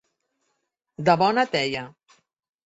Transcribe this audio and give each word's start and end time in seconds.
De 1.09 1.15
bona 1.23 1.45
teia. 1.53 1.85